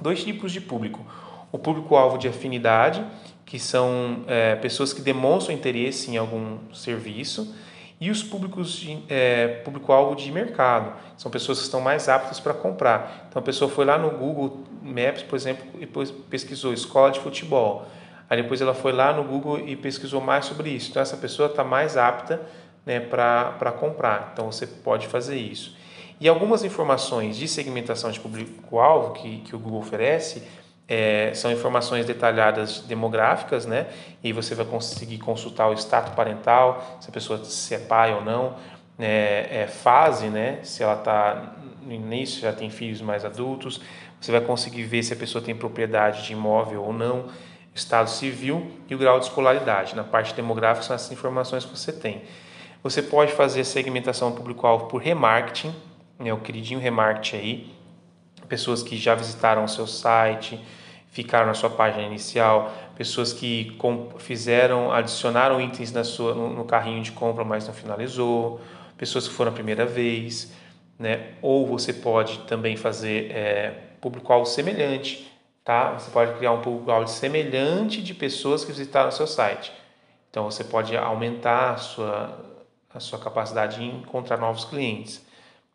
dois 0.00 0.24
tipos 0.24 0.52
de 0.52 0.62
público. 0.62 1.04
O 1.52 1.58
público-alvo 1.58 2.16
de 2.16 2.28
afinidade, 2.28 3.04
que 3.44 3.58
são 3.58 4.24
é, 4.26 4.56
pessoas 4.56 4.94
que 4.94 5.02
demonstram 5.02 5.54
interesse 5.54 6.10
em 6.10 6.16
algum 6.16 6.56
serviço, 6.72 7.54
e 8.00 8.10
os 8.10 8.22
públicos 8.22 8.86
é, 9.08 9.62
público-alvo 9.64 10.16
de 10.16 10.30
mercado, 10.30 10.92
são 11.16 11.30
pessoas 11.30 11.58
que 11.58 11.64
estão 11.64 11.80
mais 11.80 12.08
aptas 12.08 12.40
para 12.40 12.52
comprar. 12.52 13.26
Então 13.28 13.40
a 13.40 13.44
pessoa 13.44 13.70
foi 13.70 13.84
lá 13.84 13.96
no 13.96 14.10
Google 14.10 14.64
Maps, 14.82 15.22
por 15.22 15.36
exemplo, 15.36 15.64
e 15.80 15.86
pesquisou 16.28 16.72
escola 16.72 17.10
de 17.10 17.20
futebol. 17.20 17.86
Aí 18.28 18.42
depois 18.42 18.60
ela 18.60 18.74
foi 18.74 18.92
lá 18.92 19.12
no 19.12 19.22
Google 19.24 19.60
e 19.60 19.76
pesquisou 19.76 20.20
mais 20.20 20.44
sobre 20.46 20.70
isso. 20.70 20.90
Então 20.90 21.00
essa 21.00 21.16
pessoa 21.16 21.48
está 21.48 21.62
mais 21.62 21.96
apta 21.96 22.40
né, 22.84 23.00
para 23.00 23.72
comprar. 23.78 24.30
Então 24.32 24.50
você 24.50 24.66
pode 24.66 25.06
fazer 25.06 25.36
isso. 25.36 25.76
E 26.20 26.28
algumas 26.28 26.64
informações 26.64 27.36
de 27.36 27.48
segmentação 27.48 28.10
de 28.10 28.20
público-alvo 28.20 29.12
que, 29.12 29.38
que 29.38 29.54
o 29.54 29.58
Google 29.58 29.80
oferece 29.80 30.42
é, 30.86 31.32
são 31.34 31.50
informações 31.50 32.04
detalhadas 32.04 32.80
demográficas, 32.80 33.66
né? 33.66 33.86
E 34.22 34.32
você 34.32 34.54
vai 34.54 34.66
conseguir 34.66 35.18
consultar 35.18 35.68
o 35.68 35.74
status 35.74 36.14
parental, 36.14 36.98
se 37.00 37.08
a 37.08 37.12
pessoa 37.12 37.42
se 37.44 37.74
é 37.74 37.78
pai 37.78 38.14
ou 38.14 38.22
não, 38.22 38.56
é, 38.98 39.62
é 39.62 39.66
fase, 39.66 40.26
né? 40.26 40.60
Se 40.62 40.82
ela 40.82 40.94
está 40.94 41.54
no 41.82 41.92
início, 41.92 42.40
já 42.40 42.52
tem 42.52 42.70
filhos 42.70 43.00
mais 43.00 43.24
adultos. 43.24 43.80
Você 44.20 44.30
vai 44.30 44.40
conseguir 44.40 44.84
ver 44.84 45.02
se 45.02 45.12
a 45.12 45.16
pessoa 45.16 45.42
tem 45.42 45.54
propriedade 45.54 46.24
de 46.24 46.32
imóvel 46.32 46.82
ou 46.82 46.92
não 46.92 47.26
estado 47.74 48.08
civil 48.08 48.70
e 48.88 48.94
o 48.94 48.98
grau 48.98 49.18
de 49.18 49.26
escolaridade. 49.26 49.96
Na 49.96 50.04
parte 50.04 50.32
demográfica 50.34 50.86
são 50.86 50.94
essas 50.94 51.10
informações 51.10 51.64
que 51.64 51.76
você 51.76 51.92
tem. 51.92 52.22
Você 52.82 53.02
pode 53.02 53.32
fazer 53.32 53.64
segmentação 53.64 54.32
público-alvo 54.32 54.86
por 54.86 54.98
remarketing, 54.98 55.74
né, 56.18 56.32
o 56.32 56.38
queridinho 56.38 56.78
remarketing 56.78 57.36
aí, 57.36 57.73
pessoas 58.48 58.82
que 58.82 58.96
já 58.96 59.14
visitaram 59.14 59.64
o 59.64 59.68
seu 59.68 59.86
site, 59.86 60.60
ficaram 61.10 61.46
na 61.46 61.54
sua 61.54 61.70
página 61.70 62.02
inicial, 62.02 62.72
pessoas 62.96 63.32
que 63.32 63.78
fizeram, 64.18 64.92
adicionaram 64.92 65.60
itens 65.60 65.92
na 65.92 66.02
sua, 66.02 66.34
no, 66.34 66.64
carrinho 66.64 67.02
de 67.02 67.12
compra, 67.12 67.44
mas 67.44 67.66
não 67.66 67.74
finalizou, 67.74 68.60
pessoas 68.96 69.28
que 69.28 69.34
foram 69.34 69.52
a 69.52 69.54
primeira 69.54 69.86
vez, 69.86 70.52
né? 70.98 71.34
ou 71.40 71.66
você 71.66 71.92
pode 71.92 72.38
também 72.40 72.76
fazer 72.76 73.30
é, 73.30 73.70
público-alvo 74.00 74.46
semelhante, 74.46 75.30
tá? 75.64 75.92
Você 75.92 76.10
pode 76.10 76.34
criar 76.34 76.52
um 76.52 76.60
público-alvo 76.60 77.08
semelhante 77.08 78.02
de 78.02 78.12
pessoas 78.12 78.64
que 78.64 78.72
visitaram 78.72 79.08
o 79.08 79.12
seu 79.12 79.26
site. 79.26 79.72
Então 80.30 80.50
você 80.50 80.64
pode 80.64 80.96
aumentar 80.96 81.74
a 81.74 81.76
sua, 81.76 82.38
a 82.92 82.98
sua 82.98 83.20
capacidade 83.20 83.76
de 83.76 83.84
encontrar 83.84 84.36
novos 84.36 84.64
clientes. 84.64 85.24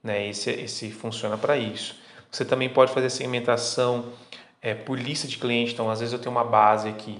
Né? 0.04 0.28
Esse, 0.28 0.52
esse 0.52 0.92
funciona 0.92 1.38
para 1.38 1.58
isso. 1.58 1.96
Você 2.32 2.46
também 2.46 2.70
pode 2.70 2.92
fazer 2.94 3.10
segmentação 3.10 4.12
é, 4.62 4.74
por 4.74 5.00
lista 5.00 5.28
de 5.28 5.38
clientes. 5.38 5.74
Então, 5.74 5.90
às 5.90 6.00
vezes 6.00 6.14
eu 6.14 6.20
tenho 6.20 6.32
uma 6.32 6.44
base 6.44 6.88
aqui, 6.88 7.20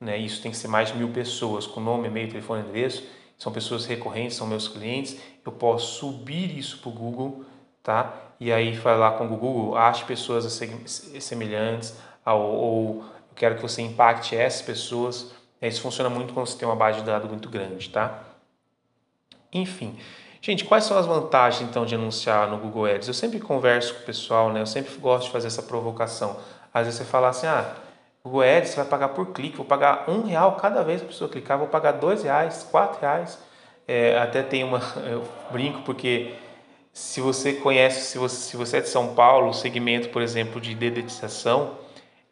né? 0.00 0.16
isso 0.18 0.42
tem 0.42 0.50
que 0.50 0.56
ser 0.56 0.68
mais 0.68 0.88
de 0.88 0.96
mil 0.96 1.08
pessoas, 1.10 1.66
com 1.66 1.80
nome, 1.80 2.08
e-mail, 2.08 2.28
telefone, 2.28 2.62
endereço. 2.62 3.04
São 3.38 3.52
pessoas 3.52 3.86
recorrentes, 3.86 4.36
são 4.36 4.46
meus 4.46 4.66
clientes. 4.66 5.16
Eu 5.44 5.52
posso 5.52 6.00
subir 6.00 6.58
isso 6.58 6.78
para 6.78 6.88
o 6.88 6.92
Google, 6.92 7.44
tá? 7.82 8.12
E 8.40 8.52
aí 8.52 8.76
falar 8.76 9.12
com 9.12 9.26
o 9.26 9.28
Google, 9.28 9.76
ache 9.76 10.04
pessoas 10.04 10.44
semelhantes, 11.20 11.96
ou, 12.26 12.40
ou 12.40 13.04
eu 13.04 13.34
quero 13.36 13.54
que 13.54 13.62
você 13.62 13.80
impacte 13.80 14.36
essas 14.36 14.62
pessoas. 14.62 15.32
Isso 15.62 15.80
funciona 15.80 16.10
muito 16.10 16.34
quando 16.34 16.46
você 16.46 16.58
tem 16.58 16.66
uma 16.66 16.76
base 16.76 17.00
de 17.00 17.06
dados 17.06 17.28
muito 17.28 17.48
grande, 17.48 17.88
tá? 17.90 18.24
Enfim, 19.52 19.98
gente, 20.52 20.64
quais 20.64 20.84
são 20.84 20.96
as 20.96 21.06
vantagens 21.06 21.68
então 21.68 21.84
de 21.84 21.94
anunciar 21.94 22.48
no 22.48 22.56
Google 22.56 22.86
Ads? 22.86 23.06
Eu 23.06 23.14
sempre 23.14 23.38
converso 23.38 23.94
com 23.94 24.00
o 24.00 24.04
pessoal, 24.04 24.52
né? 24.52 24.60
Eu 24.60 24.66
sempre 24.66 24.94
gosto 24.96 25.26
de 25.26 25.30
fazer 25.30 25.48
essa 25.48 25.62
provocação. 25.62 26.36
Às 26.72 26.86
vezes 26.86 26.98
você 26.98 27.04
fala 27.04 27.28
assim, 27.28 27.46
ah, 27.46 27.74
Google 28.24 28.42
Ads 28.42 28.70
você 28.70 28.76
vai 28.76 28.86
pagar 28.86 29.08
por 29.08 29.26
clique, 29.32 29.56
vou 29.56 29.66
pagar 29.66 30.08
um 30.08 30.22
real 30.22 30.56
cada 30.56 30.82
vez 30.82 31.00
que 31.00 31.06
a 31.06 31.08
pessoa 31.10 31.30
clicar, 31.30 31.58
vou 31.58 31.68
pagar 31.68 31.92
dois 31.92 32.22
reais, 32.22 32.66
quatro 32.70 33.00
reais. 33.00 33.38
É, 33.86 34.18
até 34.18 34.42
tem 34.42 34.64
uma, 34.64 34.80
eu 35.06 35.22
brinco 35.50 35.82
porque 35.82 36.34
se 36.92 37.20
você 37.20 37.52
conhece, 37.52 38.00
se 38.00 38.18
você, 38.18 38.36
se 38.36 38.56
você 38.56 38.78
é 38.78 38.80
de 38.80 38.88
São 38.88 39.14
Paulo, 39.14 39.50
o 39.50 39.54
segmento, 39.54 40.08
por 40.08 40.22
exemplo, 40.22 40.60
de 40.60 40.74
dedetização, 40.74 41.74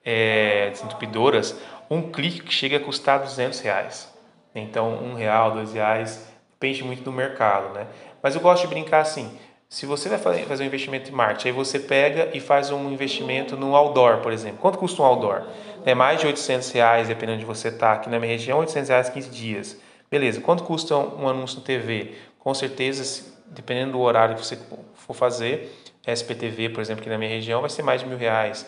é, 0.04 0.70
desentupidoras, 0.70 1.56
um 1.90 2.10
clique 2.10 2.52
chega 2.52 2.78
a 2.78 2.80
custar 2.80 3.20
200 3.20 3.60
reais. 3.60 4.12
Então, 4.54 4.94
um 5.04 5.14
real, 5.14 5.52
dois 5.52 5.74
reais, 5.74 6.26
depende 6.58 6.82
muito 6.82 7.02
do 7.02 7.12
mercado, 7.12 7.72
né? 7.74 7.86
Mas 8.22 8.34
eu 8.34 8.40
gosto 8.40 8.62
de 8.62 8.68
brincar 8.68 9.00
assim, 9.00 9.30
Se 9.68 9.84
você 9.84 10.08
vai 10.08 10.18
fazer 10.18 10.62
um 10.62 10.66
investimento 10.66 11.10
em 11.10 11.12
marketing, 11.12 11.48
aí 11.48 11.52
você 11.52 11.80
pega 11.80 12.30
e 12.32 12.38
faz 12.38 12.70
um 12.70 12.88
investimento 12.88 13.56
no 13.56 13.74
outdoor, 13.74 14.18
por 14.18 14.32
exemplo. 14.32 14.58
Quanto 14.58 14.78
custa 14.78 15.02
um 15.02 15.04
outdoor? 15.04 15.42
É 15.84 15.92
mais 15.92 16.20
de 16.20 16.26
800 16.26 16.70
reais, 16.70 17.08
dependendo 17.08 17.40
de 17.40 17.44
você 17.44 17.68
estar 17.68 17.88
tá. 17.88 17.92
aqui 17.94 18.08
na 18.08 18.20
minha 18.20 18.30
região, 18.30 18.60
800 18.60 18.88
reais 18.88 19.08
15 19.08 19.30
dias. 19.30 19.80
Beleza, 20.08 20.40
quanto 20.40 20.62
custa 20.62 20.96
um 20.96 21.28
anúncio 21.28 21.58
na 21.58 21.64
TV? 21.64 22.14
Com 22.38 22.54
certeza, 22.54 23.26
dependendo 23.48 23.92
do 23.92 24.00
horário 24.00 24.36
que 24.36 24.44
você 24.44 24.56
for 24.94 25.14
fazer, 25.14 25.72
SPTV, 26.06 26.68
por 26.68 26.80
exemplo, 26.80 27.00
aqui 27.00 27.10
na 27.10 27.18
minha 27.18 27.30
região, 27.30 27.60
vai 27.60 27.70
ser 27.70 27.82
mais 27.82 28.00
de 28.00 28.06
mil 28.06 28.16
reais. 28.16 28.64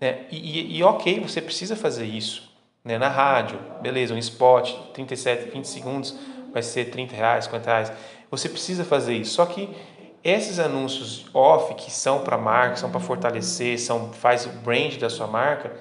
Né? 0.00 0.20
E, 0.30 0.36
e, 0.36 0.78
e 0.78 0.82
ok, 0.82 1.20
você 1.20 1.42
precisa 1.42 1.76
fazer 1.76 2.06
isso. 2.06 2.50
Né? 2.82 2.96
Na 2.96 3.08
rádio, 3.08 3.58
beleza, 3.82 4.14
um 4.14 4.18
spot, 4.18 4.72
37, 4.94 5.50
20 5.50 5.64
segundos, 5.66 6.18
vai 6.58 6.62
ser 6.62 6.86
30 6.86 7.14
reais, 7.14 7.44
50 7.44 7.70
reais. 7.70 7.92
Você 8.30 8.48
precisa 8.48 8.84
fazer 8.84 9.14
isso. 9.14 9.34
Só 9.34 9.46
que 9.46 9.70
esses 10.22 10.58
anúncios 10.58 11.26
off 11.32 11.74
que 11.74 11.90
são 11.90 12.20
para 12.20 12.36
marca, 12.36 12.76
são 12.76 12.90
para 12.90 13.00
fortalecer, 13.00 13.78
são 13.78 14.12
faz 14.12 14.44
o 14.46 14.50
brand 14.50 14.96
da 14.96 15.08
sua 15.08 15.26
marca, 15.26 15.72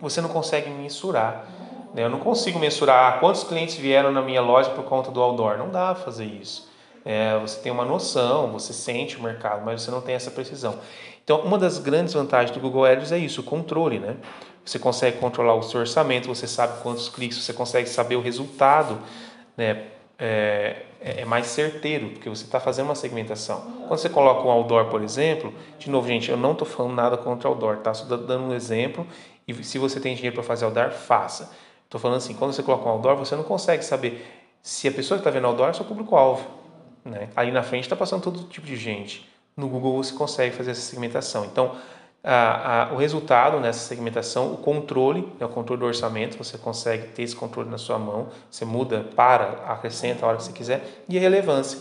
você 0.00 0.20
não 0.20 0.28
consegue 0.28 0.68
mensurar. 0.68 1.46
Né? 1.94 2.04
Eu 2.04 2.10
não 2.10 2.18
consigo 2.18 2.58
mensurar 2.58 3.14
ah, 3.14 3.18
quantos 3.18 3.44
clientes 3.44 3.76
vieram 3.76 4.10
na 4.10 4.20
minha 4.20 4.40
loja 4.40 4.70
por 4.70 4.84
conta 4.84 5.10
do 5.10 5.22
outdoor. 5.22 5.56
Não 5.56 5.70
dá 5.70 5.94
para 5.94 6.04
fazer 6.04 6.24
isso. 6.24 6.70
É, 7.04 7.38
você 7.38 7.60
tem 7.60 7.70
uma 7.70 7.84
noção, 7.84 8.52
você 8.52 8.72
sente 8.72 9.16
o 9.16 9.22
mercado, 9.22 9.64
mas 9.64 9.82
você 9.82 9.90
não 9.90 10.00
tem 10.00 10.14
essa 10.14 10.30
precisão. 10.30 10.78
Então, 11.24 11.40
uma 11.40 11.58
das 11.58 11.78
grandes 11.78 12.14
vantagens 12.14 12.50
do 12.50 12.60
Google 12.60 12.84
Ads 12.84 13.12
é 13.12 13.18
isso, 13.18 13.40
o 13.40 13.44
controle, 13.44 13.98
né? 13.98 14.16
Você 14.64 14.78
consegue 14.78 15.18
controlar 15.18 15.54
o 15.54 15.62
seu 15.62 15.80
orçamento, 15.80 16.28
você 16.28 16.46
sabe 16.46 16.80
quantos 16.82 17.08
cliques, 17.08 17.38
você 17.38 17.52
consegue 17.52 17.88
saber 17.88 18.14
o 18.16 18.20
resultado, 18.20 18.98
né? 19.56 19.86
É, 20.18 20.82
é, 21.00 21.22
é 21.22 21.24
mais 21.24 21.46
certeiro, 21.46 22.10
porque 22.10 22.28
você 22.28 22.44
está 22.44 22.60
fazendo 22.60 22.86
uma 22.86 22.94
segmentação. 22.94 23.60
Quando 23.88 23.98
você 23.98 24.08
coloca 24.08 24.46
um 24.46 24.50
outdoor, 24.50 24.86
por 24.86 25.02
exemplo, 25.02 25.52
de 25.78 25.90
novo, 25.90 26.06
gente, 26.06 26.30
eu 26.30 26.36
não 26.36 26.52
estou 26.52 26.66
falando 26.66 26.94
nada 26.94 27.16
contra 27.16 27.48
outdoor, 27.48 27.78
tá? 27.78 27.92
Só 27.92 28.04
dando 28.04 28.44
um 28.44 28.54
exemplo. 28.54 29.06
E 29.48 29.64
se 29.64 29.78
você 29.78 29.98
tem 29.98 30.14
dinheiro 30.14 30.34
para 30.36 30.44
fazer 30.44 30.64
outdoor, 30.64 30.90
faça. 30.92 31.50
Estou 31.84 32.00
falando 32.00 32.18
assim, 32.18 32.34
quando 32.34 32.52
você 32.52 32.62
coloca 32.62 32.88
um 32.88 32.92
outdoor, 32.92 33.16
você 33.16 33.34
não 33.34 33.42
consegue 33.42 33.84
saber 33.84 34.24
se 34.62 34.86
a 34.86 34.92
pessoa 34.92 35.18
que 35.18 35.22
está 35.22 35.30
vendo 35.30 35.46
outdoor 35.46 35.70
é 35.70 35.72
seu 35.72 35.84
público-alvo. 35.84 36.48
Né? 37.04 37.28
Ali 37.34 37.50
na 37.50 37.62
frente 37.62 37.84
está 37.84 37.96
passando 37.96 38.22
todo 38.22 38.44
tipo 38.44 38.66
de 38.66 38.76
gente. 38.76 39.28
No 39.56 39.68
Google 39.68 40.02
você 40.02 40.14
consegue 40.14 40.54
fazer 40.54 40.70
essa 40.70 40.80
segmentação. 40.80 41.44
Então, 41.44 41.76
a, 42.24 42.84
a, 42.90 42.92
o 42.92 42.96
resultado 42.96 43.58
nessa 43.58 43.80
segmentação, 43.80 44.52
o 44.52 44.56
controle, 44.56 45.22
né, 45.40 45.46
o 45.46 45.48
controle 45.48 45.80
do 45.80 45.86
orçamento, 45.86 46.38
você 46.38 46.56
consegue 46.56 47.08
ter 47.08 47.22
esse 47.22 47.34
controle 47.34 47.68
na 47.68 47.78
sua 47.78 47.98
mão, 47.98 48.28
você 48.50 48.64
muda, 48.64 49.04
para, 49.16 49.64
acrescenta 49.66 50.24
a 50.24 50.28
hora 50.28 50.36
que 50.36 50.44
você 50.44 50.52
quiser, 50.52 51.02
e 51.08 51.18
a 51.18 51.20
relevância. 51.20 51.80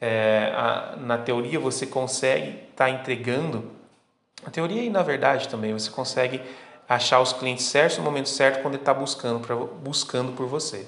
É, 0.00 0.52
a, 0.54 0.96
na 0.98 1.16
teoria 1.16 1.58
você 1.58 1.86
consegue 1.86 2.48
estar 2.70 2.86
tá 2.86 2.90
entregando, 2.90 3.70
na 4.42 4.50
teoria 4.50 4.82
e 4.82 4.90
na 4.90 5.02
verdade 5.02 5.48
também, 5.48 5.72
você 5.72 5.90
consegue 5.90 6.40
achar 6.88 7.20
os 7.20 7.32
clientes 7.32 7.64
certos 7.66 7.98
no 7.98 8.04
momento 8.04 8.28
certo 8.28 8.62
quando 8.62 8.74
ele 8.74 8.82
está 8.82 8.94
buscando, 8.94 9.40
buscando 9.82 10.32
por 10.32 10.46
você. 10.46 10.86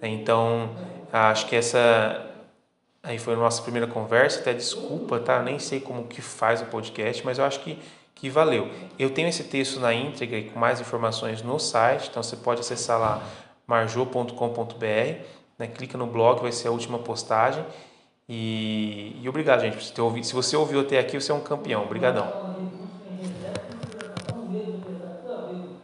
Então, 0.00 0.70
acho 1.12 1.46
que 1.46 1.56
essa 1.56 2.26
aí 3.02 3.18
foi 3.18 3.34
a 3.34 3.36
nossa 3.36 3.62
primeira 3.62 3.86
conversa, 3.86 4.40
até 4.40 4.52
desculpa, 4.52 5.20
tá? 5.20 5.40
Nem 5.40 5.58
sei 5.58 5.80
como 5.80 6.04
que 6.06 6.20
faz 6.20 6.60
o 6.60 6.66
podcast, 6.66 7.24
mas 7.24 7.38
eu 7.38 7.44
acho 7.44 7.60
que 7.60 7.78
que 8.16 8.30
valeu. 8.30 8.68
Eu 8.98 9.10
tenho 9.10 9.28
esse 9.28 9.44
texto 9.44 9.78
na 9.78 9.94
íntegra 9.94 10.38
e 10.38 10.50
com 10.50 10.58
mais 10.58 10.80
informações 10.80 11.42
no 11.42 11.58
site, 11.58 12.08
então 12.08 12.22
você 12.22 12.34
pode 12.34 12.60
acessar 12.60 12.98
lá 12.98 13.22
marjô.com.br, 13.66 14.84
né? 15.58 15.66
clica 15.68 15.96
no 15.96 16.06
blog, 16.06 16.40
vai 16.40 16.50
ser 16.50 16.68
a 16.68 16.70
última 16.70 16.98
postagem. 16.98 17.64
E, 18.28 19.20
e 19.22 19.28
obrigado, 19.28 19.60
gente, 19.60 19.76
por 19.76 19.84
ter 19.84 20.00
ouvido. 20.00 20.26
Se 20.26 20.34
você 20.34 20.56
ouviu 20.56 20.80
até 20.80 20.98
aqui, 20.98 21.20
você 21.20 21.30
é 21.30 21.34
um 21.34 21.40
campeão. 21.40 21.84
Obrigadão. 21.84 22.56